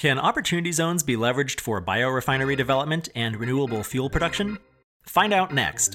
[0.00, 4.56] Can opportunity zones be leveraged for biorefinery development and renewable fuel production?
[5.02, 5.94] Find out next.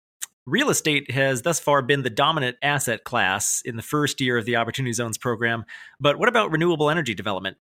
[0.47, 4.45] Real estate has thus far been the dominant asset class in the first year of
[4.45, 5.65] the Opportunity Zones program,
[5.99, 7.57] but what about renewable energy development?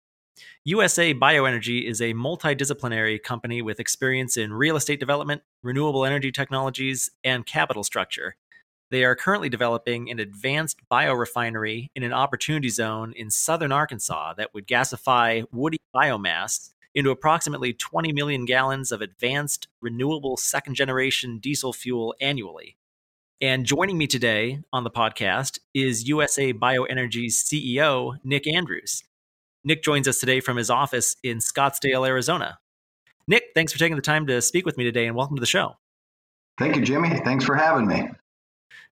[0.64, 7.10] USA Bioenergy is a multidisciplinary company with experience in real estate development, renewable energy technologies,
[7.24, 8.36] and capital structure.
[8.92, 14.54] They are currently developing an advanced biorefinery in an opportunity zone in southern Arkansas that
[14.54, 21.72] would gasify woody biomass into approximately 20 million gallons of advanced, renewable second generation diesel
[21.72, 22.76] fuel annually.
[23.40, 29.04] And joining me today on the podcast is USA Bioenergy's CEO, Nick Andrews.
[29.62, 32.58] Nick joins us today from his office in Scottsdale, Arizona.
[33.28, 35.46] Nick, thanks for taking the time to speak with me today and welcome to the
[35.46, 35.76] show.
[36.58, 37.10] Thank you, Jimmy.
[37.24, 38.08] Thanks for having me.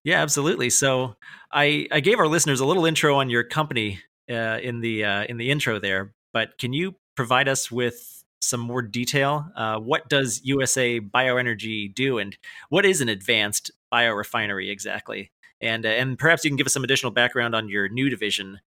[0.05, 0.69] Yeah, absolutely.
[0.69, 1.17] So
[1.51, 3.99] I, I gave our listeners a little intro on your company
[4.29, 8.61] uh, in the uh, in the intro there, but can you provide us with some
[8.61, 9.51] more detail?
[9.55, 12.37] Uh, what does USA Bioenergy do, and
[12.69, 15.31] what is an advanced biorefinery exactly?
[15.59, 18.59] And uh, and perhaps you can give us some additional background on your new division,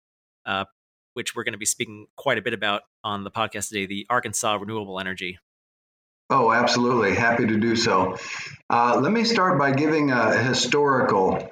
[0.45, 0.65] uh,
[1.13, 4.05] which we're going to be speaking quite a bit about on the podcast today, the
[4.09, 5.37] Arkansas Renewable Energy.
[6.31, 7.15] Oh, absolutely.
[7.15, 8.17] Happy to do so.
[8.69, 11.49] Uh, let me start by giving a historical.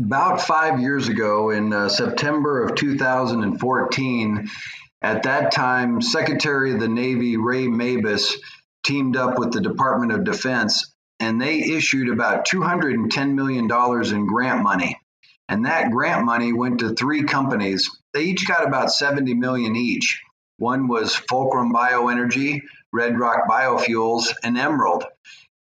[0.00, 4.48] About five years ago, in uh, September of 2014,
[5.02, 8.34] at that time, Secretary of the Navy Ray Mabus
[8.84, 13.64] teamed up with the Department of Defense and they issued about $210 million
[14.14, 14.98] in grant money.
[15.48, 17.90] And that grant money went to three companies.
[18.12, 20.20] They each got about 70 million each.
[20.58, 22.62] One was Fulcrum Bioenergy,
[22.92, 25.04] Red Rock Biofuels, and Emerald.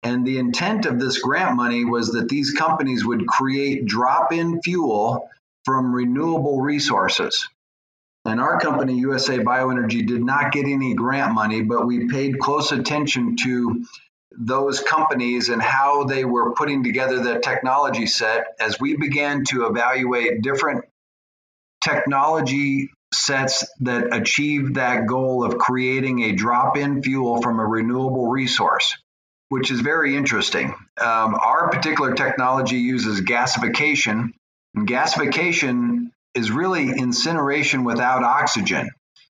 [0.04, 4.62] And the intent of this grant money was that these companies would create drop in
[4.62, 5.28] fuel
[5.64, 7.48] from renewable resources.
[8.28, 12.72] And our company, USA Bioenergy, did not get any grant money, but we paid close
[12.72, 13.84] attention to
[14.30, 19.66] those companies and how they were putting together the technology set as we began to
[19.66, 20.84] evaluate different
[21.82, 28.28] technology sets that achieve that goal of creating a drop in fuel from a renewable
[28.28, 28.96] resource,
[29.48, 30.74] which is very interesting.
[31.00, 34.32] Um, our particular technology uses gasification,
[34.74, 38.88] and gasification is really incineration without oxygen.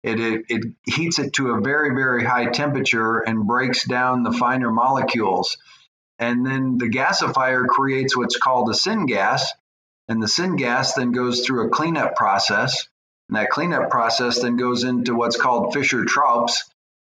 [0.03, 4.31] It, it, it, heats it to a very, very high temperature and breaks down the
[4.31, 5.57] finer molecules.
[6.19, 9.41] And then the gasifier creates what's called a syngas.
[10.07, 12.87] And the syngas then goes through a cleanup process.
[13.29, 16.61] And that cleanup process then goes into what's called Fischer Tropsch.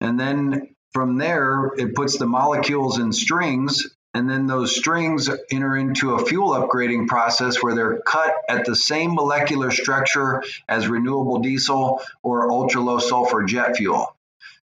[0.01, 5.77] And then from there, it puts the molecules in strings and then those strings enter
[5.77, 11.41] into a fuel upgrading process where they're cut at the same molecular structure as renewable
[11.41, 14.17] diesel or ultra low sulfur jet fuel.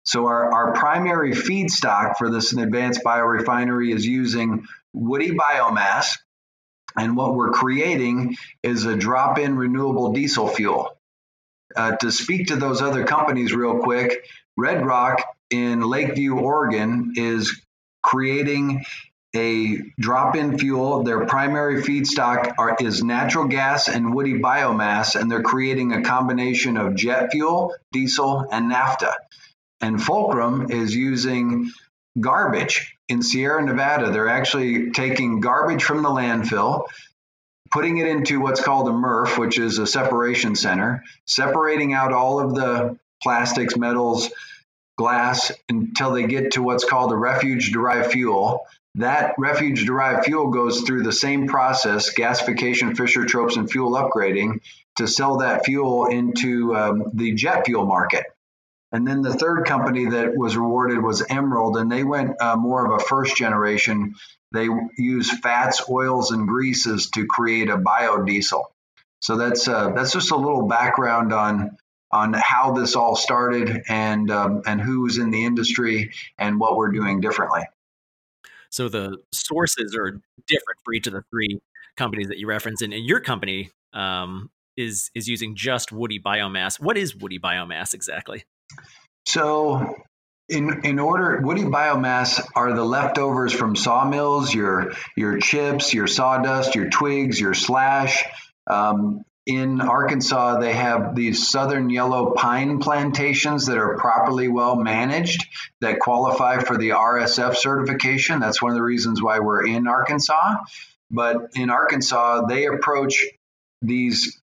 [0.04, 6.20] So our, our primary feedstock for this advanced biorefinery is using woody biomass.
[6.96, 10.96] And what we're creating is a drop in renewable diesel fuel.
[11.76, 17.60] Uh, to speak to those other companies real quick, Red Rock in Lakeview, Oregon is
[18.04, 18.86] creating
[19.36, 21.04] a drop-in fuel.
[21.04, 26.78] Their primary feedstock are, is natural gas and woody biomass, and they're creating a combination
[26.78, 29.14] of jet fuel, diesel, and naphtha.
[29.82, 31.72] And Fulcrum is using
[32.20, 34.12] garbage in Sierra Nevada.
[34.12, 36.86] They're actually taking garbage from the landfill,
[37.72, 42.40] putting it into what's called a MRF, which is a separation center, separating out all
[42.40, 44.30] of the plastics, metals,
[44.98, 48.66] glass until they get to what's called a refuse derived fuel
[48.96, 54.62] that refuse derived fuel goes through the same process, gasification, Fischer Tropsch, and fuel upgrading
[54.98, 58.26] to sell that fuel into um, the jet fuel market.
[58.92, 62.86] And then the third company that was rewarded was Emerald, and they went uh, more
[62.86, 64.16] of a first generation.
[64.52, 68.64] They use fats, oils, and greases to create a biodiesel.
[69.22, 71.78] So that's uh, that's just a little background on
[72.12, 76.92] on how this all started and um, and who's in the industry and what we're
[76.92, 77.62] doing differently.
[78.70, 80.12] So the sources are
[80.48, 81.60] different for each of the three
[81.98, 86.80] companies that you reference, and, and your company um, is is using just woody biomass.
[86.80, 88.44] What is woody biomass exactly?
[89.26, 89.96] So
[90.48, 96.74] in in order woody biomass are the leftovers from sawmills your your chips your sawdust
[96.74, 98.24] your twigs your slash
[98.66, 105.46] um, in arkansas they have these southern yellow pine plantations that are properly well managed
[105.82, 110.56] that qualify for the rsf certification that's one of the reasons why we're in arkansas
[111.10, 113.26] but in arkansas they approach
[113.82, 114.40] these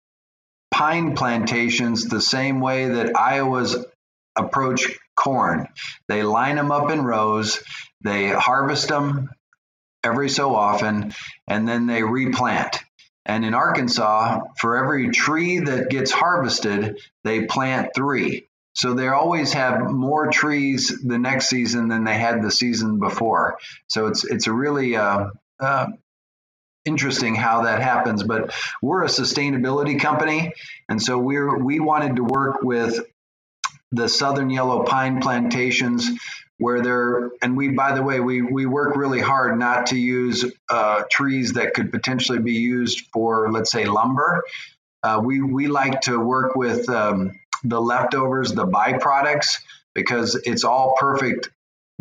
[0.70, 3.78] pine plantations the same way that iowa's
[4.36, 5.68] approach corn.
[6.08, 7.62] They line them up in rows,
[8.02, 9.30] they harvest them
[10.04, 11.14] every so often,
[11.48, 12.80] and then they replant.
[13.32, 18.50] And in Arkansas, for every tree that gets harvested, they plant three.
[18.74, 23.58] So they always have more trees the next season than they had the season before.
[23.88, 25.28] So it's it's a really uh,
[25.62, 25.88] uh,
[26.84, 28.22] interesting how that happens.
[28.22, 30.52] But we're a sustainability company,
[30.90, 33.00] and so we're we wanted to work with
[33.94, 36.10] the southern yellow pine plantations
[36.62, 40.46] where they're and we by the way we we work really hard not to use
[40.70, 44.44] uh, trees that could potentially be used for let's say lumber.
[45.02, 47.32] Uh, we we like to work with um,
[47.64, 49.58] the leftovers the byproducts
[49.96, 51.50] because it's all perfect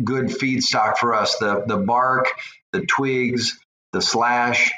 [0.03, 1.37] good feedstock for us.
[1.39, 2.27] The the bark
[2.71, 3.57] the twigs
[3.93, 4.71] the slash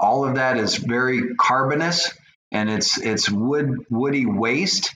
[0.00, 2.12] all of that is very carbonous
[2.50, 4.94] and it's it's wood woody waste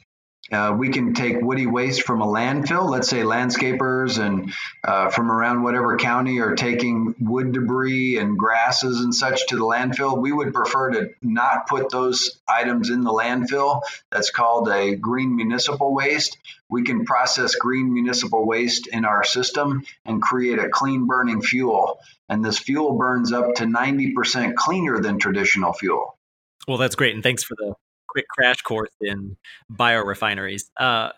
[0.50, 2.90] uh, we can take woody waste from a landfill.
[2.90, 4.52] Let's say landscapers and
[4.82, 9.64] uh, from around whatever county are taking wood debris and grasses and such to the
[9.64, 10.20] landfill.
[10.20, 13.82] We would prefer to not put those items in the landfill.
[14.10, 16.36] That's called a green municipal waste.
[16.68, 22.00] We can process green municipal waste in our system and create a clean burning fuel.
[22.28, 26.18] And this fuel burns up to 90% cleaner than traditional fuel.
[26.66, 27.14] Well, that's great.
[27.14, 27.74] And thanks for the
[28.12, 29.36] quick crash course in
[29.72, 30.64] biorefineries.
[30.78, 31.10] Uh,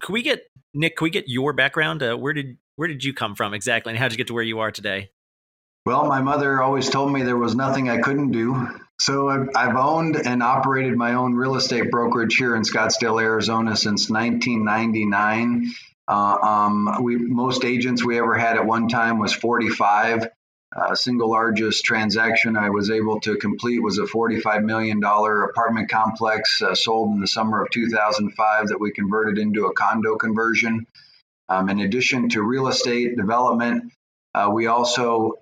[0.00, 0.42] could we get
[0.74, 0.96] Nick?
[0.96, 2.02] Can we get your background?
[2.02, 4.34] Uh, where did where did you come from exactly, and how did you get to
[4.34, 5.10] where you are today?
[5.86, 8.68] Well, my mother always told me there was nothing I couldn't do.
[9.00, 14.08] So I've owned and operated my own real estate brokerage here in Scottsdale, Arizona since
[14.08, 15.72] 1999.
[16.06, 20.28] Uh, um, we most agents we ever had at one time was 45.
[20.76, 26.60] Uh, single largest transaction I was able to complete was a $45 million apartment complex
[26.60, 30.86] uh, sold in the summer of 2005 that we converted into a condo conversion.
[31.48, 33.92] Um, in addition to real estate development,
[34.34, 35.34] uh, we also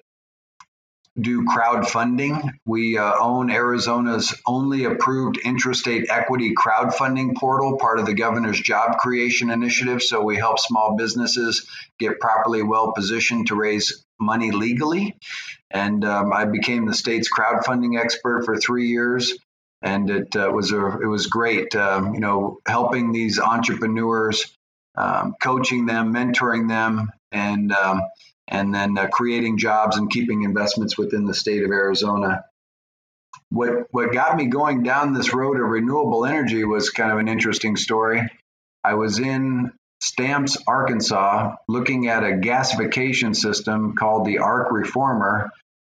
[1.19, 2.51] do crowdfunding.
[2.67, 8.99] We uh, own Arizona's only approved intrastate equity crowdfunding portal, part of the governor's job
[8.99, 10.03] creation initiative.
[10.03, 11.69] So we help small businesses
[11.99, 15.17] get properly well positioned to raise money legally.
[15.71, 19.35] And um, I became the state's crowdfunding expert for three years.
[19.83, 24.57] And it uh, was a, it was great, um, you know, helping these entrepreneurs,
[24.97, 28.03] um, coaching them, mentoring them, and um,
[28.47, 32.45] and then uh, creating jobs and keeping investments within the state of Arizona.
[33.49, 37.29] What what got me going down this road of renewable energy was kind of an
[37.29, 38.23] interesting story.
[38.85, 39.73] I was in
[40.03, 45.51] Stamps, Arkansas, looking at a gasification system called the Arc Reformer.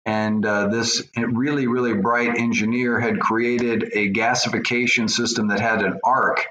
[0.06, 6.00] And uh, this really, really bright engineer had created a gasification system that had an
[6.02, 6.46] arc.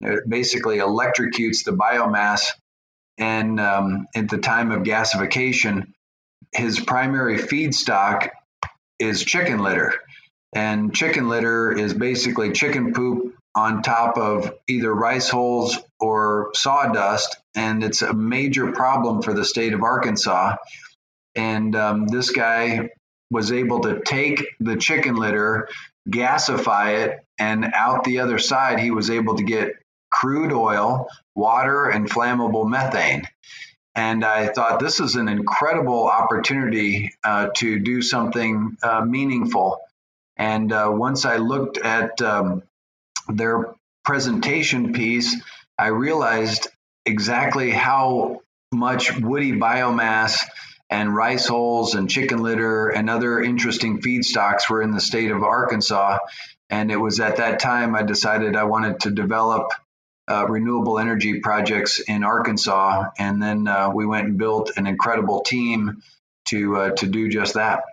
[0.00, 2.52] It basically electrocutes the biomass
[3.18, 5.92] and um, at the time of gasification,
[6.52, 8.30] his primary feedstock
[8.98, 9.92] is chicken litter.
[10.52, 17.36] And chicken litter is basically chicken poop on top of either rice hulls or sawdust.
[17.54, 20.56] And it's a major problem for the state of Arkansas.
[21.34, 22.90] And um, this guy
[23.30, 25.68] was able to take the chicken litter,
[26.08, 29.76] gasify it, and out the other side, he was able to get
[30.10, 33.26] crude oil, water, and flammable methane.
[33.94, 39.80] And I thought this is an incredible opportunity uh, to do something uh, meaningful.
[40.42, 42.64] And uh, once I looked at um,
[43.28, 45.40] their presentation piece,
[45.78, 46.66] I realized
[47.06, 50.40] exactly how much woody biomass
[50.90, 55.44] and rice hulls and chicken litter and other interesting feedstocks were in the state of
[55.44, 56.18] Arkansas.
[56.68, 59.70] And it was at that time I decided I wanted to develop
[60.28, 65.42] uh, renewable energy projects in Arkansas, and then uh, we went and built an incredible
[65.42, 66.02] team
[66.46, 67.84] to uh, to do just that.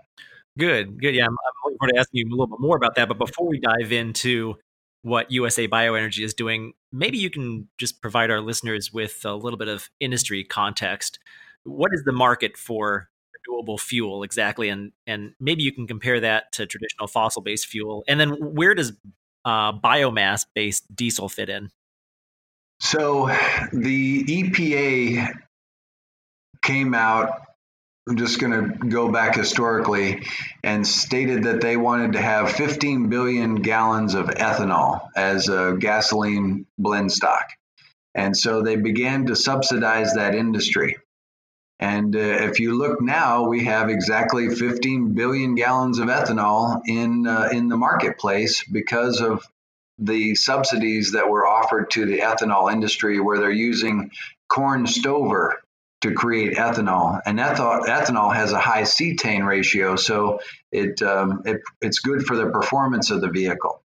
[0.59, 1.15] Good, good.
[1.15, 3.07] Yeah, I'm, I'm looking forward to asking you a little bit more about that.
[3.07, 4.55] But before we dive into
[5.03, 9.57] what USA Bioenergy is doing, maybe you can just provide our listeners with a little
[9.57, 11.17] bit of industry context.
[11.63, 13.09] What is the market for
[13.47, 18.03] renewable fuel exactly, and and maybe you can compare that to traditional fossil based fuel,
[18.07, 18.91] and then where does
[19.45, 21.69] uh, biomass based diesel fit in?
[22.81, 23.27] So
[23.71, 25.31] the EPA
[26.63, 27.48] came out
[28.09, 30.23] I'm just going to go back historically
[30.63, 36.65] and stated that they wanted to have 15 billion gallons of ethanol as a gasoline
[36.79, 37.51] blend stock.
[38.15, 40.97] And so they began to subsidize that industry.
[41.79, 47.27] And uh, if you look now, we have exactly 15 billion gallons of ethanol in
[47.27, 49.45] uh, in the marketplace because of
[49.99, 54.09] the subsidies that were offered to the ethanol industry, where they're using
[54.47, 55.61] corn stover
[56.01, 57.19] to create ethanol.
[57.25, 60.39] And ethanol, ethanol has a high cetane ratio, so
[60.71, 63.81] it, um, it it's good for the performance of the vehicle.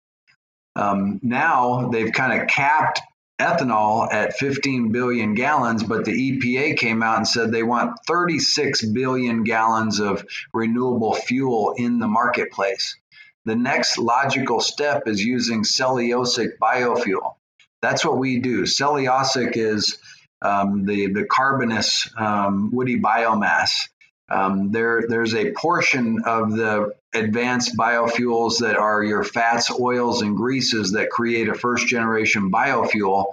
[0.77, 3.01] Um, now they've kind of capped
[3.41, 8.85] ethanol at 15 billion gallons, but the EPA came out and said they want 36
[8.87, 12.97] billion gallons of renewable fuel in the marketplace.
[13.45, 17.35] The next logical step is using cellulosic biofuel.
[17.83, 18.63] That's what we do.
[18.63, 19.99] Cellulosic is
[20.45, 23.89] um, the the carbonous um, woody biomass.
[24.29, 30.37] Um, there there's a portion of the advanced biofuels that are your fats, oils, and
[30.37, 33.27] greases that create a first generation biofuel.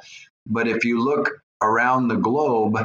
[0.45, 1.29] But if you look
[1.61, 2.77] around the globe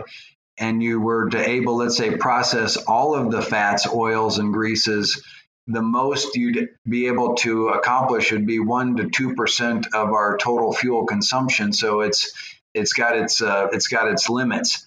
[0.58, 5.22] and you were to able, let's say, process all of the fats, oils, and greases,
[5.66, 10.38] the most you'd be able to accomplish would be one to two percent of our
[10.38, 11.72] total fuel consumption.
[11.72, 12.32] So it's
[12.76, 14.86] it's got its uh, it's got its limits.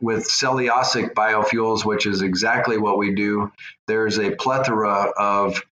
[0.00, 3.52] With cellulosic biofuels, which is exactly what we do,
[3.86, 5.62] there's a plethora of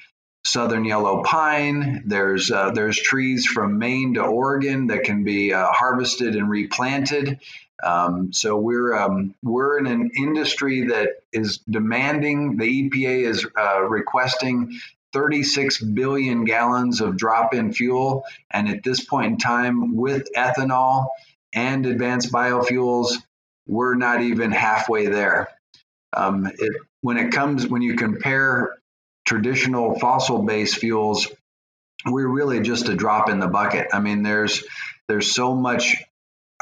[0.45, 2.03] southern yellow pine.
[2.07, 7.41] There's uh, there's trees from Maine to Oregon that can be uh, harvested and replanted.
[7.83, 12.57] Um, so we're um, we're in an industry that is demanding.
[12.57, 14.79] The EPA is uh, requesting
[15.13, 21.07] 36 billion gallons of drop-in fuel, and at this point in time, with ethanol,
[21.55, 23.15] and advanced biofuels,
[23.67, 25.49] we're not even halfway there.
[26.13, 28.79] Um, it, when it comes, when you compare
[29.27, 31.29] traditional fossil based fuels,
[32.07, 33.89] we're really just a drop in the bucket.
[33.93, 34.65] I mean, there's
[35.09, 35.97] there's so much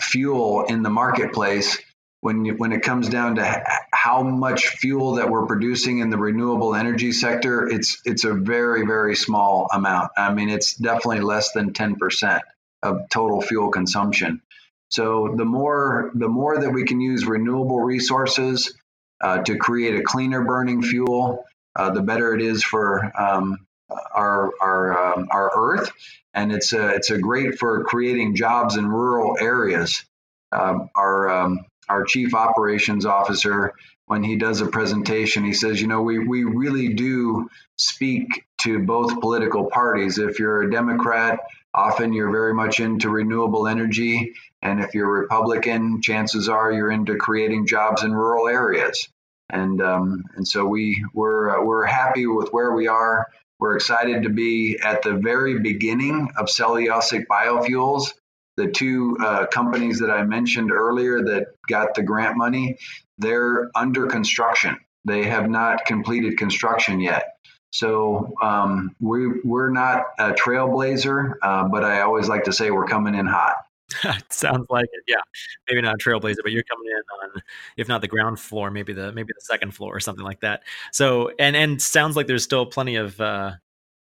[0.01, 1.79] fuel in the marketplace
[2.21, 6.17] when you, when it comes down to how much fuel that we're producing in the
[6.17, 10.11] renewable energy sector, it's it's a very very small amount.
[10.17, 12.43] I mean, it's definitely less than ten percent
[12.83, 14.43] of total fuel consumption.
[14.89, 18.73] So the more the more that we can use renewable resources
[19.21, 23.67] uh, to create a cleaner burning fuel, uh, the better it is for um,
[24.15, 25.93] our our um, our Earth,
[26.35, 30.05] and it's a it's a great for creating jobs in rural areas.
[30.53, 33.75] Um, our um, our chief operations officer,
[34.07, 38.79] when he does a presentation, he says, you know, we we really do speak to
[38.81, 40.19] both political parties.
[40.19, 41.41] If you're a Democrat,
[41.77, 44.33] often you're very much into renewable energy.
[44.63, 49.09] And if you're Republican, chances are you're into creating jobs in rural areas.
[49.51, 53.29] And um, and so we we're uh, we're happy with where we are.
[53.61, 58.13] We're excited to be at the very beginning of cellulosic biofuels.
[58.57, 62.79] The two uh, companies that I mentioned earlier that got the grant money,
[63.19, 64.79] they're under construction.
[65.05, 67.36] They have not completed construction yet.
[67.71, 72.87] So um, we, we're not a trailblazer, uh, but I always like to say we're
[72.87, 73.57] coming in hot.
[74.31, 75.05] Sounds like it.
[75.07, 75.21] Yeah,
[75.69, 77.03] maybe not a trailblazer, but you're coming in
[77.37, 77.43] on,
[77.77, 80.63] if not the ground floor, maybe the maybe the second floor or something like that.
[80.93, 83.53] So, and and sounds like there's still plenty of uh,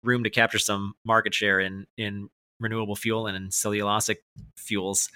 [0.03, 4.17] room to capture some market share in in renewable fuel and in cellulosic
[4.57, 5.09] fuels.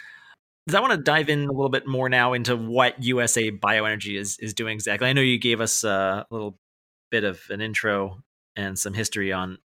[0.66, 4.18] Does I want to dive in a little bit more now into what USA Bioenergy
[4.18, 5.08] is is doing exactly?
[5.08, 6.58] I know you gave us a little
[7.10, 8.22] bit of an intro
[8.56, 9.58] and some history on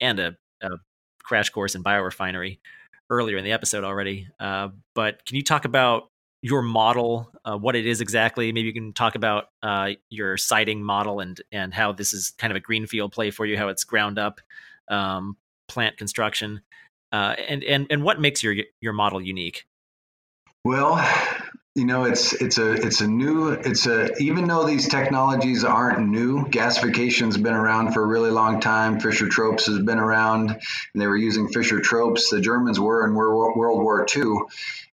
[0.00, 0.68] and a, a
[1.22, 2.58] crash course in biorefinery
[3.10, 4.28] earlier in the episode already.
[4.38, 6.08] Uh, but can you talk about
[6.42, 8.50] your model, uh, what it is exactly?
[8.52, 12.50] Maybe you can talk about uh, your siting model and and how this is kind
[12.50, 14.40] of a greenfield play for you, how it's ground up
[14.88, 15.36] um,
[15.68, 16.62] plant construction,
[17.12, 19.66] uh, and and and what makes your your model unique.
[20.64, 20.96] Well,
[21.74, 26.08] you know it's it's a it's a new it's a even though these technologies aren't
[26.08, 28.98] new gasification's been around for a really long time.
[28.98, 33.14] Fischer tropsch has been around and they were using fischer tropsch the germans were in
[33.14, 34.24] world war ii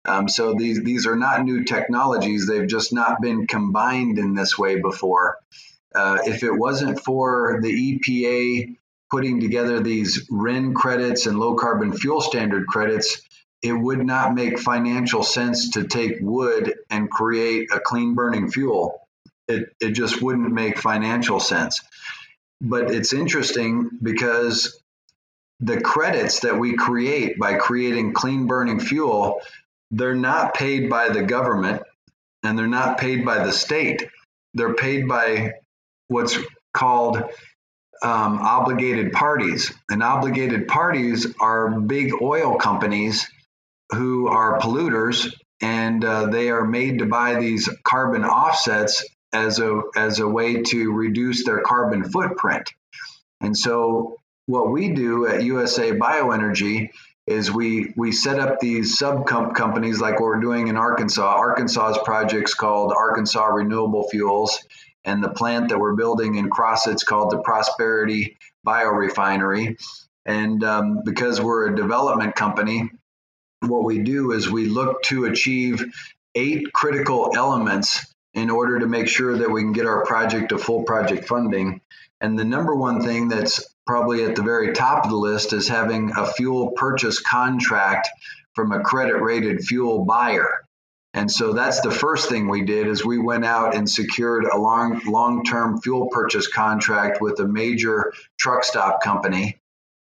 [0.07, 2.47] um, so these these are not new technologies.
[2.47, 5.37] They've just not been combined in this way before.
[5.93, 8.77] Uh, if it wasn't for the epa
[9.11, 13.21] putting together these RIN credits and low carbon fuel standard credits
[13.61, 19.01] it would not make financial sense to take wood and create a clean burning fuel.
[19.47, 21.81] It, it just wouldn't make financial sense.
[22.61, 24.81] But it's interesting because
[25.59, 29.41] the credits that we create by creating clean burning fuel
[29.91, 31.83] they're not paid by the government
[32.43, 34.07] and they're not paid by the state.
[34.53, 35.53] They're paid by
[36.07, 36.37] what's
[36.73, 37.17] called
[38.03, 39.73] um, obligated parties.
[39.89, 43.27] And obligated parties are big oil companies
[43.91, 49.03] who are polluters and uh, they are made to buy these carbon offsets
[49.33, 52.73] as a as a way to reduce their carbon footprint.
[53.41, 56.89] And so what we do at USA Bioenergy
[57.25, 61.37] is we we set up these sub companies like what we're doing in Arkansas.
[61.37, 64.65] Arkansas's project's called Arkansas Renewable Fuels,
[65.03, 69.77] and the plant that we're building in Crossett's called the Prosperity Biorefinery.
[70.25, 72.91] And um, because we're a development company,
[73.61, 75.83] what we do is we look to achieve
[76.35, 80.57] eight critical elements in order to make sure that we can get our project to
[80.57, 81.81] full project funding.
[82.21, 85.67] And the number one thing that's probably at the very top of the list is
[85.67, 88.09] having a fuel purchase contract
[88.53, 90.59] from a credit rated fuel buyer.
[91.13, 94.57] And so that's the first thing we did is we went out and secured a
[94.57, 99.56] long long-term fuel purchase contract with a major truck stop company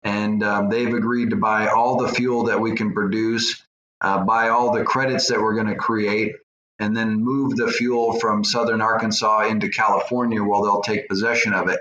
[0.07, 3.61] and um, they've agreed to buy all the fuel that we can produce,
[4.01, 6.37] uh, buy all the credits that we're going to create,
[6.79, 11.69] and then move the fuel from southern Arkansas into California while they'll take possession of
[11.69, 11.81] it.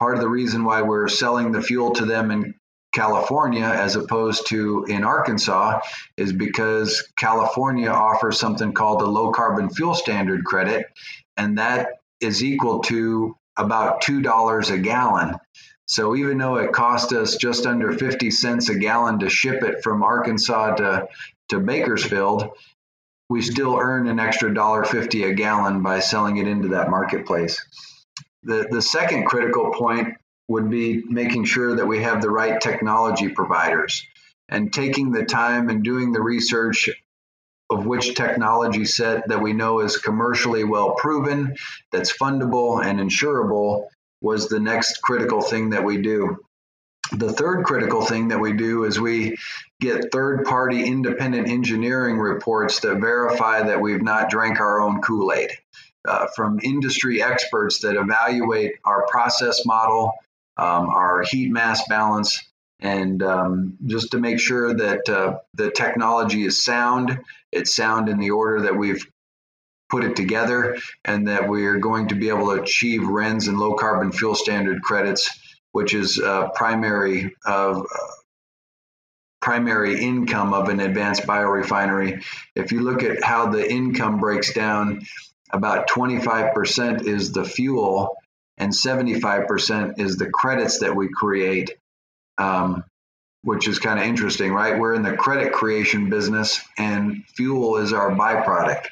[0.00, 2.54] Part of the reason why we're selling the fuel to them in
[2.92, 5.78] California as opposed to in Arkansas
[6.16, 10.86] is because California offers something called the low carbon fuel standard credit,
[11.36, 11.90] and that
[12.20, 15.36] is equal to about $2 a gallon.
[15.86, 19.82] So even though it cost us just under 50 cents a gallon to ship it
[19.82, 21.08] from Arkansas to,
[21.48, 22.50] to Bakersfield,
[23.28, 27.64] we still earn an extra $1.50 a gallon by selling it into that marketplace.
[28.44, 30.16] The, the second critical point
[30.48, 34.06] would be making sure that we have the right technology providers
[34.48, 36.90] and taking the time and doing the research
[37.70, 41.56] of which technology set that we know is commercially well proven,
[41.90, 43.86] that's fundable and insurable,
[44.22, 46.38] was the next critical thing that we do.
[47.12, 49.36] The third critical thing that we do is we
[49.80, 55.32] get third party independent engineering reports that verify that we've not drank our own Kool
[55.32, 55.50] Aid
[56.06, 60.12] uh, from industry experts that evaluate our process model,
[60.56, 62.40] um, our heat mass balance,
[62.80, 67.18] and um, just to make sure that uh, the technology is sound.
[67.50, 69.06] It's sound in the order that we've
[69.92, 73.74] put it together and that we're going to be able to achieve RINs and low
[73.74, 75.30] carbon fuel standard credits,
[75.72, 78.06] which is uh, primary of uh,
[79.42, 82.24] primary income of an advanced biorefinery.
[82.56, 85.02] If you look at how the income breaks down,
[85.52, 88.16] about 25% is the fuel
[88.56, 91.70] and 75% is the credits that we create.
[92.38, 92.84] Um,
[93.44, 94.78] which is kind of interesting, right?
[94.78, 98.86] We're in the credit creation business, and fuel is our byproduct.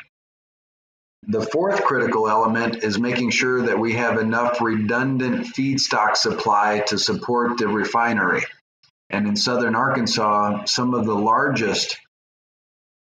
[1.26, 6.98] The fourth critical element is making sure that we have enough redundant feedstock supply to
[6.98, 8.42] support the refinery.
[9.10, 11.98] And in southern Arkansas, some of the largest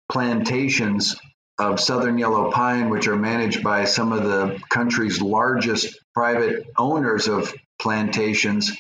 [0.10, 1.16] plantations
[1.58, 7.28] of southern yellow pine, which are managed by some of the country's largest private owners
[7.28, 8.72] of plantations,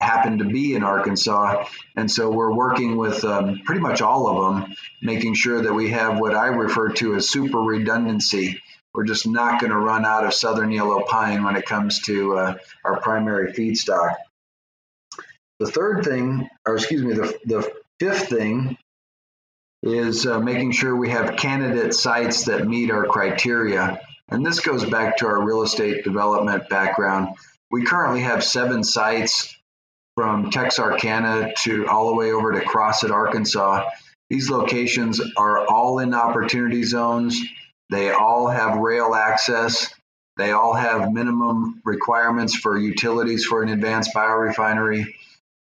[0.00, 1.66] happen to be in Arkansas.
[1.96, 5.90] And so we're working with um, pretty much all of them, making sure that we
[5.90, 8.62] have what I refer to as super redundancy.
[8.94, 12.36] We're just not going to run out of southern yellow pine when it comes to
[12.36, 14.14] uh, our primary feedstock.
[15.60, 18.78] The third thing, or excuse me, the, the fifth thing
[19.82, 24.00] is uh, making sure we have candidate sites that meet our criteria.
[24.28, 27.36] And this goes back to our real estate development background.
[27.70, 29.56] We currently have seven sites
[30.16, 33.84] from Texarkana to all the way over to Crossett, Arkansas.
[34.30, 37.40] These locations are all in opportunity zones.
[37.90, 39.92] They all have rail access.
[40.36, 45.06] They all have minimum requirements for utilities for an advanced biorefinery.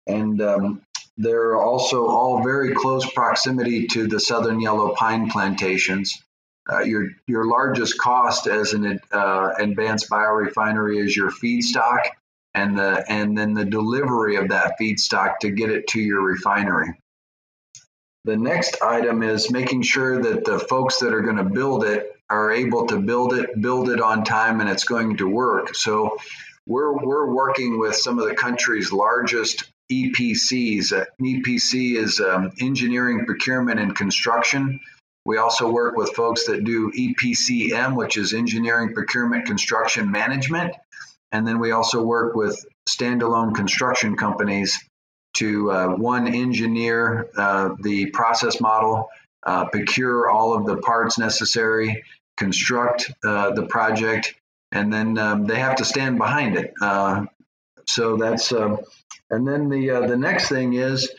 [0.07, 0.83] And um,
[1.17, 6.23] they're also all very close proximity to the southern yellow pine plantations.
[6.71, 12.01] Uh, your your largest cost as an uh, advanced biorefinery is your feedstock,
[12.55, 16.89] and the and then the delivery of that feedstock to get it to your refinery.
[18.25, 22.16] The next item is making sure that the folks that are going to build it
[22.29, 25.75] are able to build it, build it on time, and it's going to work.
[25.75, 26.17] So
[26.67, 30.93] we're we're working with some of the country's largest EPCs.
[30.93, 34.81] Uh, EPC is um, engineering, procurement, and construction.
[35.25, 40.75] We also work with folks that do EPCM, which is engineering, procurement, construction management.
[41.33, 44.79] And then we also work with standalone construction companies
[45.35, 49.09] to uh, one engineer uh, the process model,
[49.43, 52.05] uh, procure all of the parts necessary,
[52.37, 54.35] construct uh, the project,
[54.73, 56.73] and then um, they have to stand behind it.
[56.81, 57.27] Uh,
[57.87, 58.79] so that's um,
[59.31, 61.11] and then the uh, the next thing is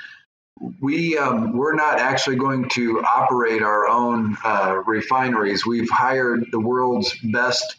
[0.82, 5.66] we um, we're not actually going to operate our own uh, refineries.
[5.66, 7.78] We've hired the world's best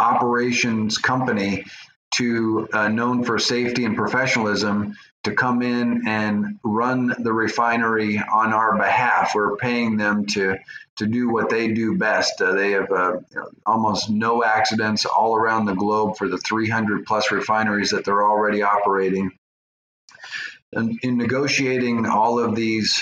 [0.00, 1.64] operations company
[2.14, 8.52] to uh, known for safety and professionalism to come in and run the refinery on
[8.52, 9.32] our behalf.
[9.34, 10.56] We're paying them to
[10.96, 12.40] to do what they do best.
[12.40, 13.18] Uh, they have uh,
[13.64, 18.62] almost no accidents all around the globe for the 300 plus refineries that they're already
[18.62, 19.30] operating.
[20.72, 23.00] And in negotiating all of these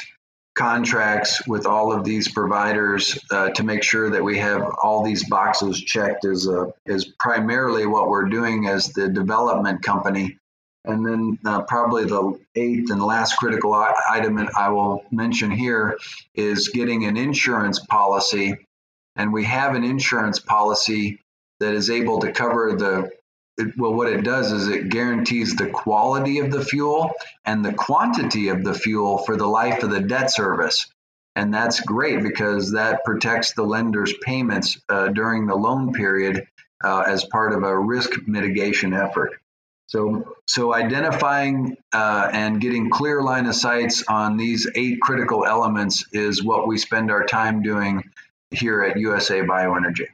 [0.57, 5.29] contracts with all of these providers uh, to make sure that we have all these
[5.29, 10.39] boxes checked is uh, is primarily what we're doing as the development company.
[10.87, 15.99] And then uh, probably the eighth and last critical item that I will mention here
[16.35, 18.57] is getting an insurance policy.
[19.17, 21.21] And we have an insurance policy
[21.59, 23.11] that is able to cover the
[23.59, 27.13] it, well, what it does is it guarantees the quality of the fuel
[27.45, 30.87] and the quantity of the fuel for the life of the debt service.
[31.37, 36.47] And that's great because that protects the lender's payments uh, during the loan period
[36.85, 39.41] uh, as part of a risk mitigation effort.
[39.89, 46.05] So, so identifying uh, and getting clear line of sights on these eight critical elements
[46.13, 48.03] is what we spend our time doing
[48.51, 50.07] here at USA Bioenergy.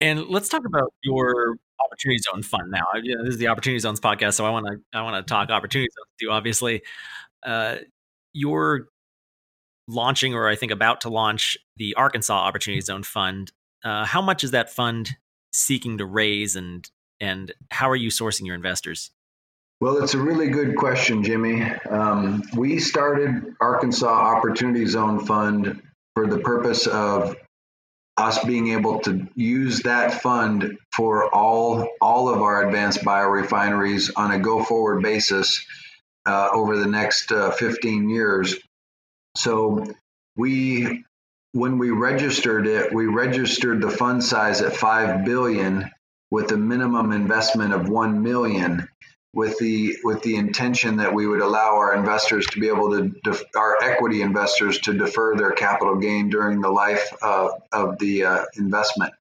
[0.00, 2.86] And let's talk about your Opportunity Zone fund now.
[3.02, 5.50] Yeah, this is the Opportunity Zones podcast, so I want to I want to talk
[5.50, 6.30] Opportunity Zones too.
[6.30, 6.82] Obviously,
[7.44, 7.76] uh,
[8.32, 8.88] you're
[9.86, 13.52] launching, or I think about to launch, the Arkansas Opportunity Zone Fund.
[13.84, 15.10] Uh, how much is that fund
[15.52, 16.88] seeking to raise, and
[17.20, 19.10] and how are you sourcing your investors?
[19.80, 21.62] Well, it's a really good question, Jimmy.
[21.62, 25.82] Um, we started Arkansas Opportunity Zone Fund
[26.14, 27.36] for the purpose of
[28.16, 34.30] us being able to use that fund for all all of our advanced biorefineries on
[34.30, 35.66] a go forward basis
[36.26, 38.56] uh, over the next uh, 15 years.
[39.36, 39.92] So
[40.36, 41.04] we
[41.52, 45.90] when we registered it, we registered the fund size at 5 billion
[46.34, 48.88] with a minimum investment of 1 million
[49.32, 53.14] with the with the intention that we would allow our investors to be able to
[53.22, 58.24] def, our equity investors to defer their capital gain during the life uh, of the
[58.24, 59.14] uh, investment.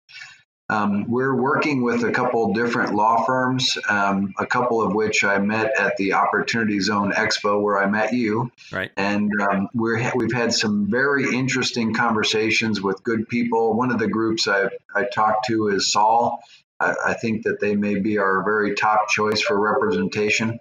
[0.70, 5.38] Um, we're working with a couple different law firms, um, a couple of which I
[5.38, 8.52] met at the Opportunity Zone Expo where I met you.
[8.72, 8.90] Right.
[8.98, 13.76] And um, we're we've had some very interesting conversations with good people.
[13.76, 16.44] One of the groups I I talked to is Saul
[16.84, 20.60] I, I think that they may be our very top choice for representation.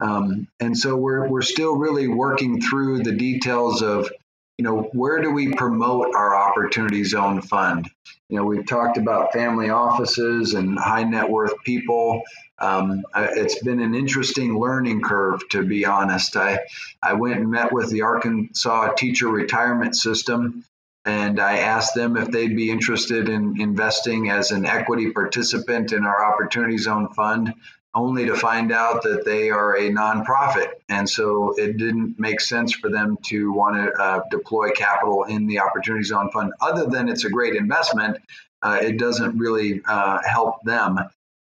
[0.00, 4.10] Um, and so we're, we're still really working through the details of,
[4.56, 7.90] you know, where do we promote our opportunity zone fund?
[8.28, 12.22] You know, we've talked about family offices and high net worth people.
[12.58, 16.36] Um, it's been an interesting learning curve, to be honest.
[16.36, 16.60] I,
[17.02, 20.64] I went and met with the Arkansas Teacher Retirement System
[21.04, 26.04] and I asked them if they'd be interested in investing as an equity participant in
[26.04, 27.54] our Opportunity Zone fund,
[27.94, 30.68] only to find out that they are a nonprofit.
[30.88, 35.46] And so it didn't make sense for them to want to uh, deploy capital in
[35.46, 36.52] the Opportunity Zone fund.
[36.60, 38.18] Other than it's a great investment,
[38.62, 40.98] uh, it doesn't really uh, help them.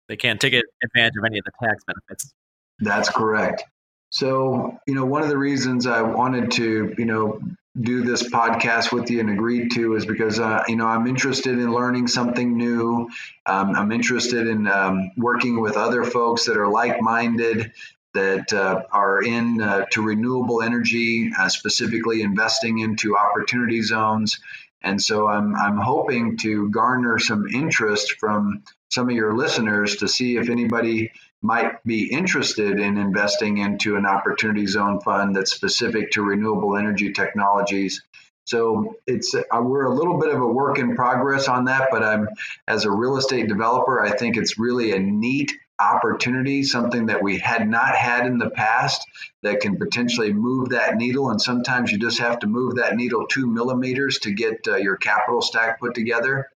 [0.07, 2.33] They can't take advantage of any of the tax benefits.
[2.79, 3.63] That's correct.
[4.09, 7.41] So, you know, one of the reasons I wanted to, you know,
[7.79, 11.57] do this podcast with you and agreed to is because uh, you know I'm interested
[11.59, 13.09] in learning something new.
[13.45, 17.73] Um, I'm interested in um, working with other folks that are like-minded
[18.13, 24.39] that uh, are in uh, to renewable energy, uh, specifically investing into opportunity zones.
[24.81, 30.07] And so I'm I'm hoping to garner some interest from some of your listeners to
[30.07, 31.11] see if anybody
[31.45, 37.13] might be interested in investing into an opportunity zone fund that's specific to renewable energy
[37.13, 38.01] technologies.
[38.45, 42.03] So it's uh, we're a little bit of a work in progress on that, but
[42.03, 42.27] I'm
[42.67, 47.37] as a real estate developer, I think it's really a neat opportunity, something that we
[47.37, 49.05] had not had in the past
[49.43, 51.31] that can potentially move that needle.
[51.31, 54.95] And sometimes you just have to move that needle two millimeters to get uh, your
[54.95, 56.49] capital stack put together.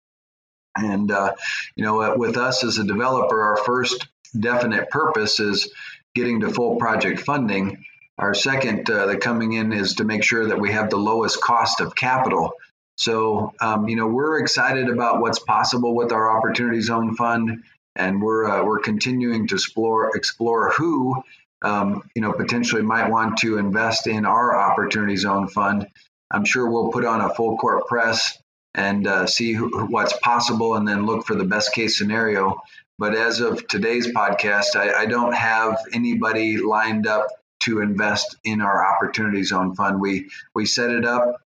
[0.77, 1.35] And uh,
[1.75, 5.73] you know, with us as a developer, our first definite purpose is
[6.15, 7.85] getting to full project funding.
[8.19, 11.41] Our second, uh, the coming in, is to make sure that we have the lowest
[11.41, 12.53] cost of capital.
[12.97, 17.63] So, um, you know, we're excited about what's possible with our Opportunity Zone Fund,
[17.95, 21.23] and we're uh, we're continuing to explore explore who,
[21.63, 25.87] um, you know, potentially might want to invest in our Opportunity Zone Fund.
[26.33, 28.37] I'm sure we'll put on a full court press
[28.75, 32.61] and uh, see who, what's possible and then look for the best case scenario.
[32.99, 37.29] But as of today's podcast, I, I don't have anybody lined up
[37.61, 40.01] to invest in our opportunity zone fund.
[40.01, 41.41] We we set it up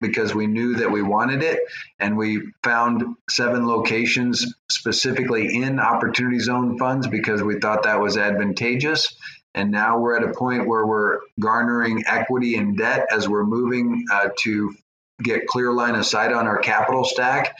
[0.00, 1.60] because we knew that we wanted it
[1.98, 8.16] and we found seven locations specifically in opportunity zone funds because we thought that was
[8.16, 9.16] advantageous
[9.54, 14.04] and now we're at a point where we're garnering equity and debt as we're moving
[14.12, 14.72] uh, to
[15.22, 17.56] get clear line of sight on our capital stack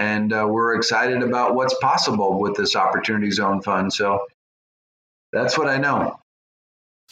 [0.00, 4.18] and uh, we're excited about what's possible with this opportunity zone fund so
[5.32, 6.16] that's what i know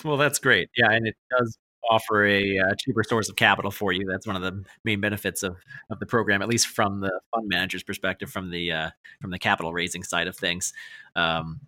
[0.05, 1.59] well that's great yeah and it does
[1.91, 4.07] offer a uh, cheaper source of capital for you.
[4.11, 5.57] That's one of the main benefits of,
[5.91, 9.39] of the program, at least from the fund manager's perspective, from the uh, from the
[9.39, 10.73] capital raising side of things.
[11.17, 11.61] Um,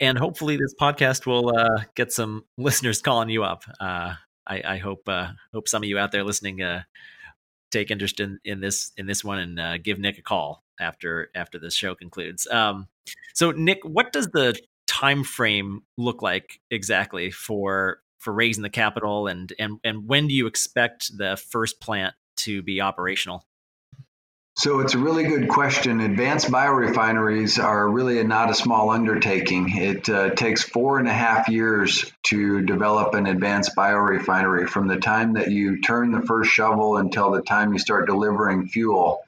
[0.00, 3.64] and hopefully, this podcast will uh, get some listeners calling you up.
[3.80, 4.14] Uh,
[4.46, 6.82] I, I, hope uh, hope some of you out there listening uh,
[7.70, 11.58] take interest in, in this in this one and give Nick a call after after
[11.58, 12.46] this show concludes.
[12.50, 12.88] Um,
[13.34, 19.26] so, Nick, what does the time frame look like exactly for for raising the capital
[19.26, 23.46] and and and when do you expect the first plant to be operational?
[24.58, 26.00] So it's a really good question.
[26.00, 29.70] Advanced biorefineries are really not a small undertaking.
[29.76, 34.96] It uh, takes four and a half years to develop an advanced biorefinery from the
[34.96, 39.20] time that you turn the first shovel until the time you start delivering fuel.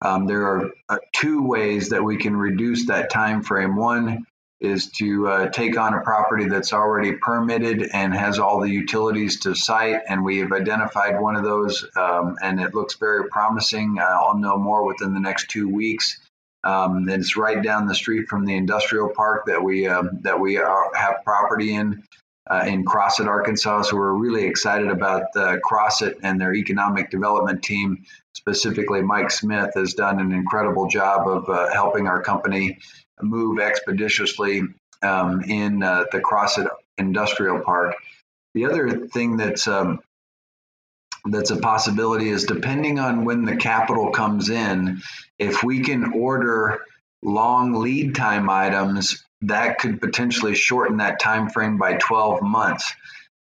[0.00, 3.74] Um, there are uh, two ways that we can reduce that time frame.
[3.74, 4.26] One
[4.60, 9.38] is to uh, take on a property that's already permitted and has all the utilities
[9.40, 10.00] to site.
[10.08, 13.98] And we have identified one of those, um, and it looks very promising.
[14.00, 16.20] Uh, I'll know more within the next two weeks.
[16.64, 20.58] Um, it's right down the street from the industrial park that we um, that we
[20.58, 22.02] are, have property in
[22.50, 23.82] uh, in Crossett, Arkansas.
[23.82, 28.04] So we're really excited about uh, Crossett and their economic development team.
[28.34, 32.78] Specifically, Mike Smith has done an incredible job of uh, helping our company
[33.22, 34.62] move expeditiously
[35.02, 37.94] um, in uh, the Crossett Industrial Park.
[38.54, 40.00] The other thing that's um,
[41.26, 45.02] that's a possibility is depending on when the capital comes in,
[45.38, 46.80] if we can order
[47.22, 52.92] long lead time items, that could potentially shorten that time frame by 12 months.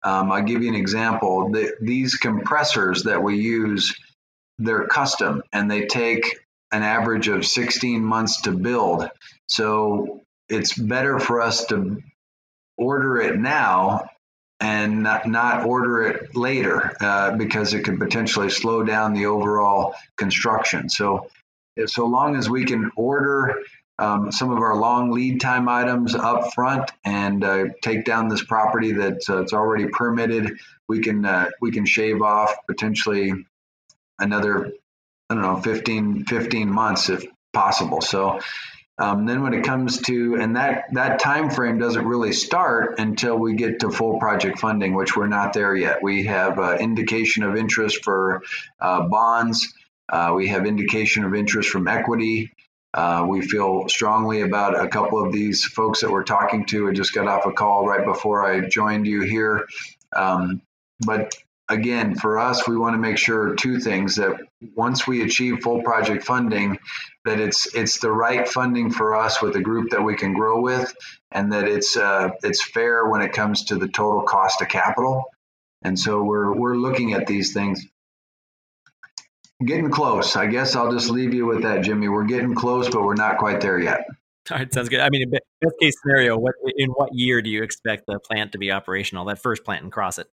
[0.03, 1.51] Um, I'll give you an example.
[1.51, 3.95] The, these compressors that we use,
[4.57, 6.39] they're custom and they take
[6.71, 9.09] an average of 16 months to build.
[9.51, 12.01] So it's better for us to
[12.77, 14.09] order it now
[14.61, 19.93] and not, not order it later uh, because it could potentially slow down the overall
[20.15, 20.87] construction.
[20.87, 21.29] So,
[21.85, 23.59] so long as we can order
[23.99, 28.43] um, some of our long lead time items up front and uh, take down this
[28.43, 33.33] property that's uh, it's already permitted, we can uh, we can shave off potentially
[34.17, 34.71] another
[35.29, 38.01] I don't know 15 15 months if possible.
[38.01, 38.39] So
[39.01, 43.35] um, then when it comes to and that that time frame doesn't really start until
[43.35, 46.03] we get to full project funding, which we're not there yet.
[46.03, 48.43] We have uh, indication of interest for
[48.79, 49.73] uh, bonds.
[50.07, 52.51] Uh, we have indication of interest from equity.
[52.93, 56.87] Uh, we feel strongly about a couple of these folks that we're talking to.
[56.87, 59.65] I just got off a call right before I joined you here.
[60.15, 60.61] Um,
[60.99, 61.33] but
[61.71, 64.37] again, for us, we want to make sure two things that
[64.75, 66.77] once we achieve full project funding,
[67.25, 70.61] that it's it's the right funding for us with a group that we can grow
[70.61, 70.93] with,
[71.31, 75.25] and that it's uh, it's fair when it comes to the total cost of capital.
[75.83, 77.85] And so we're we're looking at these things.
[79.63, 80.35] Getting close.
[80.35, 82.09] I guess I'll just leave you with that, Jimmy.
[82.09, 84.05] We're getting close, but we're not quite there yet.
[84.49, 84.99] All right, sounds good.
[84.99, 88.57] I mean, best case scenario, what in what year do you expect the plant to
[88.57, 89.25] be operational?
[89.25, 90.27] That first plant in Crossett.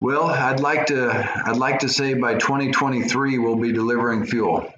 [0.00, 1.10] Well, I'd like to
[1.46, 4.72] I'd like to say by 2023 we'll be delivering fuel.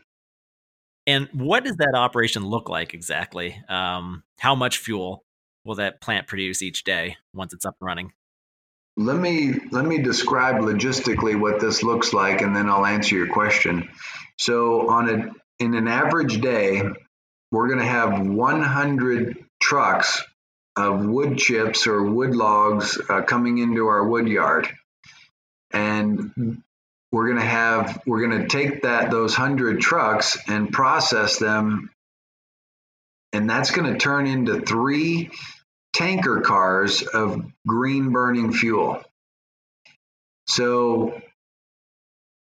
[1.07, 3.61] And what does that operation look like exactly?
[3.69, 5.25] Um, how much fuel
[5.65, 8.13] will that plant produce each day once it's up and running?
[8.97, 13.29] Let me let me describe logistically what this looks like, and then I'll answer your
[13.29, 13.91] question.
[14.39, 16.83] So, on a in an average day,
[17.53, 20.23] we're going to have 100 trucks
[20.77, 24.69] of wood chips or wood logs uh, coming into our wood yard
[25.73, 26.63] and
[27.13, 31.91] we're going to have we're going to take that those 100 trucks and process them.
[33.33, 35.31] And that's going to turn into three
[35.93, 39.03] tanker cars of green burning fuel.
[40.47, 41.21] So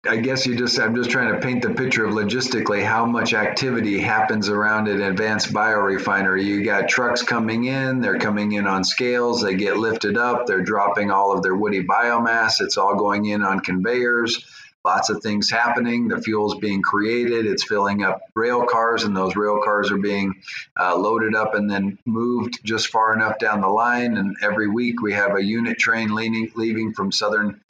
[0.05, 3.33] I guess you just I'm just trying to paint the picture of logistically how much
[3.33, 6.43] activity happens around an advanced biorefinery.
[6.43, 10.61] You got trucks coming in, they're coming in on scales, they get lifted up, they're
[10.61, 14.45] dropping all of their woody biomass, it's all going in on conveyors.
[14.83, 16.09] lots of things happening.
[16.09, 17.45] The fuel's being created.
[17.45, 20.41] It's filling up rail cars, and those rail cars are being
[20.77, 24.17] uh, loaded up and then moved just far enough down the line.
[24.17, 27.61] And every week we have a unit train leaning, leaving from southern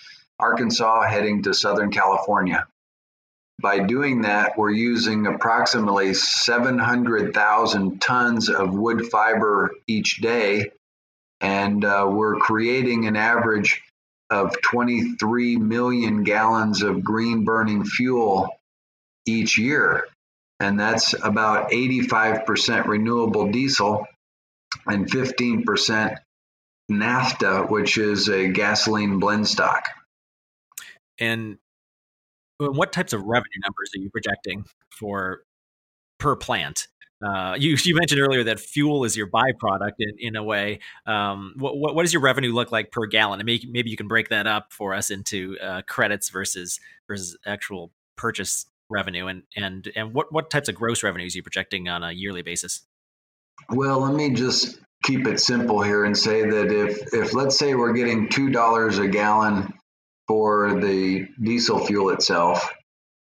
[0.43, 2.67] Arkansas heading to southern California.
[3.62, 10.71] By doing that, we're using approximately 700,000 tons of wood fiber each day,
[11.39, 13.82] and uh, we're creating an average
[14.29, 18.49] of 23 million gallons of green burning fuel
[19.25, 20.08] each year.
[20.60, 24.06] And that's about 85% renewable diesel
[24.88, 26.17] and 15%
[26.89, 29.88] naphtha, which is a gasoline blend stock.
[31.23, 31.57] And
[32.59, 35.43] what types of revenue numbers are you projecting for
[36.19, 36.88] per plant?
[37.25, 40.79] Uh, you, you mentioned earlier that fuel is your byproduct in, in a way.
[41.05, 43.39] Um, what, what, what, does your revenue look like per gallon?
[43.39, 47.38] And maybe, maybe you can break that up for us into uh, credits versus versus
[47.45, 49.27] actual purchase revenue.
[49.27, 52.41] And and and what, what types of gross revenues are you projecting on a yearly
[52.41, 52.81] basis?
[53.69, 57.73] Well, let me just keep it simple here and say that if if let's say
[57.73, 59.73] we're getting two dollars a gallon
[60.27, 62.73] for the diesel fuel itself,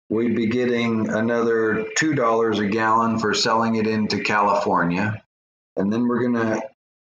[0.09, 5.23] we'd be getting another $2 a gallon for selling it into California.
[5.77, 6.63] And then we're going to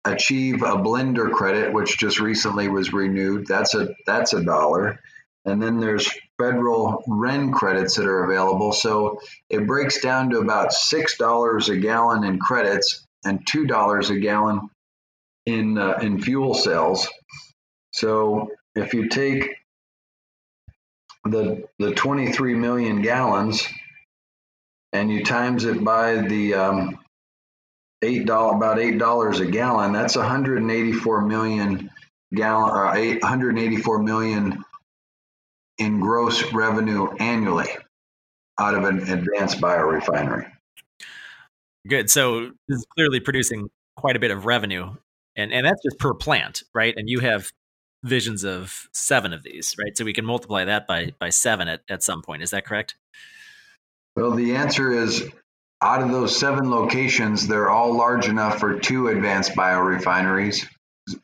[0.04, 3.48] achieve a blender credit, which just recently was renewed.
[3.48, 5.00] That's a that's a dollar.
[5.46, 8.74] And then there's federal RIN credits that are available.
[8.74, 14.10] So it breaks down to about six dollars a gallon in credits and two dollars
[14.10, 14.70] a gallon
[15.46, 17.08] in uh, in fuel cells.
[17.92, 19.47] So if you take
[21.32, 23.68] the the 23 million gallons
[24.94, 27.00] and you times it by the um,
[28.02, 31.90] eight dollar about eight dollars a gallon that's 184 million
[32.34, 34.64] gallon or 184 million
[35.78, 37.70] in gross revenue annually
[38.60, 40.52] out of an advanced biorefinery.
[41.88, 42.10] Good.
[42.10, 44.96] So this is clearly producing quite a bit of revenue
[45.36, 46.94] and and that's just per plant right?
[46.98, 47.50] And you have
[48.04, 49.98] visions of seven of these, right?
[49.98, 52.44] So we can multiply that by by seven at, at some point.
[52.44, 52.96] Is that correct?
[54.16, 55.30] Well, the answer is
[55.82, 60.66] out of those seven locations, they're all large enough for two advanced biorefineries.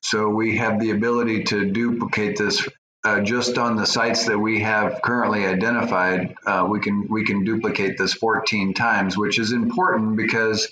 [0.02, 2.68] So we have the ability to duplicate this
[3.04, 6.36] uh, just on the sites that we have currently identified.
[6.46, 10.70] Uh, we can we can duplicate this 14 times, which is important because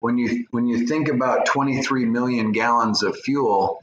[0.00, 3.82] when you when you think about 23 million gallons of fuel,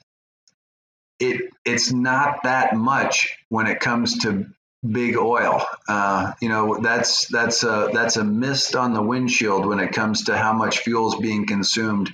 [1.22, 4.48] it it's not that much when it comes to
[4.86, 5.64] big oil.
[5.88, 10.26] Uh, you know, that's that's a that's a mist on the windshield when it comes
[10.26, 12.12] to how much fuel is being consumed,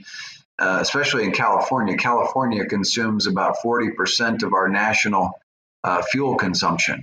[0.59, 1.95] uh, especially in California.
[1.95, 5.39] California consumes about forty percent of our national
[5.83, 7.01] uh, fuel consumption.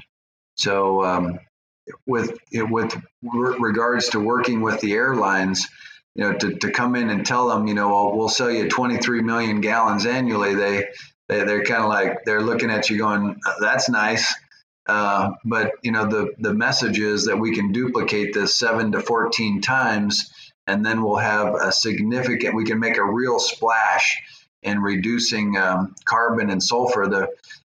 [0.56, 1.38] So, um,
[2.06, 2.94] with with
[3.32, 5.66] regards to working with the airlines.
[6.16, 8.68] You know, to, to come in and tell them, you know, well, we'll sell you
[8.68, 10.54] 23 million gallons annually.
[10.54, 10.86] They
[11.28, 14.34] they, they're kind of like they're looking at you going, "That's nice."
[14.86, 19.00] Uh, but you know the the message is that we can duplicate this seven to
[19.00, 20.30] fourteen times,
[20.66, 22.54] and then we'll have a significant.
[22.54, 24.22] We can make a real splash
[24.62, 27.06] in reducing um, carbon and sulfur.
[27.06, 27.28] The,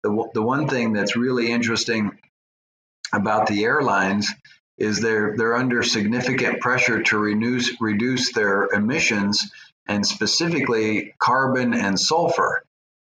[0.04, 2.18] the the one thing that's really interesting
[3.12, 4.32] about the airlines
[4.78, 9.52] is they're they're under significant pressure to reduce reduce their emissions
[9.88, 12.64] and specifically carbon and sulfur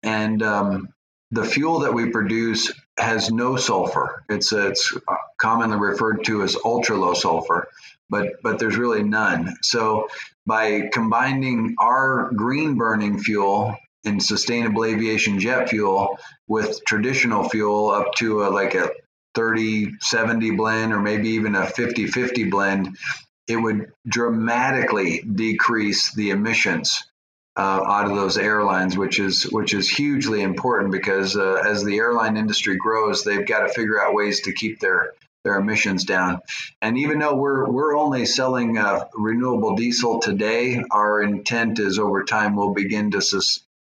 [0.03, 0.89] and um,
[1.31, 4.23] the fuel that we produce has no sulfur.
[4.29, 4.95] It's it's
[5.37, 7.67] commonly referred to as ultra low sulfur,
[8.09, 9.55] but but there's really none.
[9.63, 10.07] So
[10.45, 18.13] by combining our green burning fuel in sustainable aviation jet fuel with traditional fuel up
[18.15, 18.89] to a, like a
[19.35, 22.97] 30 70 blend or maybe even a 50 50 blend,
[23.47, 27.03] it would dramatically decrease the emissions
[27.57, 31.97] uh, out of those airlines, which is which is hugely important because uh, as the
[31.97, 35.13] airline industry grows, they've got to figure out ways to keep their
[35.43, 36.39] their emissions down.
[36.81, 42.23] And even though we're we're only selling uh, renewable diesel today, our intent is over
[42.23, 43.21] time we'll begin to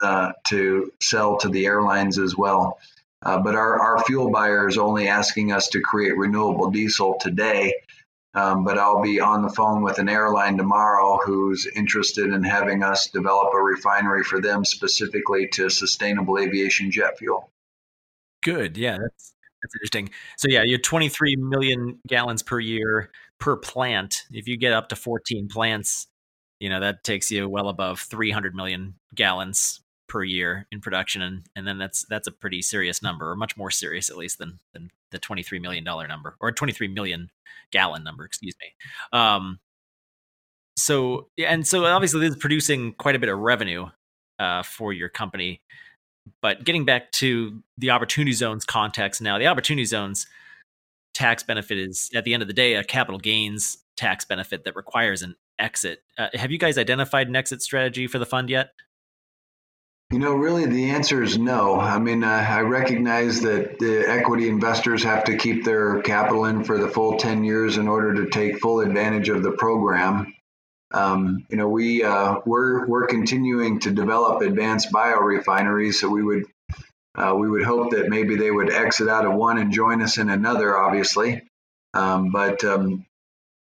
[0.02, 2.80] uh, to sell to the airlines as well.
[3.22, 7.74] Uh, but our, our fuel buyer is only asking us to create renewable diesel today
[8.36, 12.84] um, but I'll be on the phone with an airline tomorrow who's interested in having
[12.84, 17.50] us develop a refinery for them specifically to sustainable aviation jet fuel.
[18.44, 18.78] Good.
[18.78, 19.34] Yeah, that's
[19.64, 20.10] that's interesting.
[20.38, 23.10] So yeah, you're 23 million gallons per year
[23.40, 24.24] per plant.
[24.32, 26.08] If you get up to 14 plants,
[26.60, 31.44] you know that takes you well above 300 million gallons per year in production, and
[31.56, 34.60] and then that's that's a pretty serious number, or much more serious at least than
[34.74, 37.30] than the twenty three million dollar number or twenty three million
[37.72, 39.18] gallon number, excuse me.
[39.18, 39.60] Um,
[40.78, 43.88] so and so obviously this is producing quite a bit of revenue
[44.40, 45.62] uh, for your company.
[46.42, 50.26] But getting back to the opportunity zones context now, the opportunity zones
[51.14, 54.76] tax benefit is at the end of the day a capital gains tax benefit that
[54.76, 56.04] requires an exit.
[56.18, 58.72] Uh, have you guys identified an exit strategy for the fund yet?
[60.12, 61.80] You know, really, the answer is no.
[61.80, 66.64] I mean, uh, I recognize that the equity investors have to keep their capital in
[66.64, 70.32] for the full 10 years in order to take full advantage of the program.
[70.94, 76.46] Um, you know, we uh, we're we're continuing to develop advanced biorefineries, so we would
[77.16, 80.20] uh, we would hope that maybe they would exit out of one and join us
[80.20, 81.42] in another, obviously.
[81.96, 83.06] Um, but um,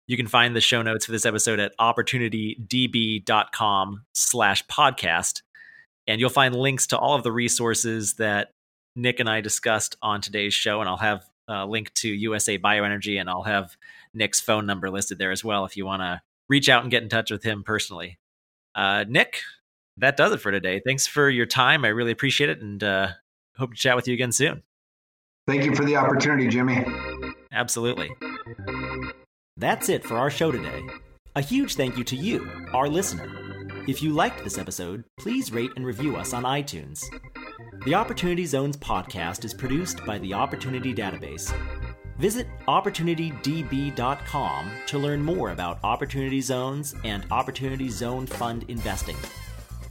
[0.07, 5.41] You can find the show notes for this episode at opportunitydb.com slash podcast.
[6.07, 8.51] And you'll find links to all of the resources that
[8.95, 10.79] Nick and I discussed on today's show.
[10.79, 13.75] And I'll have a link to USA Bioenergy and I'll have
[14.13, 17.03] Nick's phone number listed there as well if you want to reach out and get
[17.03, 18.19] in touch with him personally.
[18.75, 19.41] Uh, Nick,
[19.97, 20.81] that does it for today.
[20.85, 21.85] Thanks for your time.
[21.85, 23.09] I really appreciate it and uh,
[23.57, 24.63] hope to chat with you again soon.
[25.47, 26.83] Thank you for the opportunity, Jimmy.
[27.51, 28.11] Absolutely.
[29.57, 30.81] That's it for our show today.
[31.35, 33.29] A huge thank you to you, our listener.
[33.87, 37.03] If you liked this episode, please rate and review us on iTunes.
[37.85, 41.53] The Opportunity Zones podcast is produced by the Opportunity Database.
[42.17, 49.17] Visit OpportunityDB.com to learn more about Opportunity Zones and Opportunity Zone Fund investing.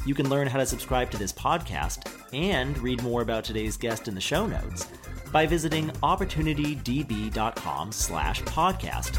[0.04, 4.08] You can learn how to subscribe to this podcast and read more about today's guest
[4.08, 4.86] in the show notes
[5.32, 9.18] by visiting opportunitydb.com slash podcast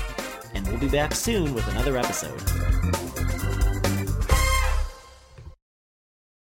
[0.56, 2.42] and we'll be back soon with another episode.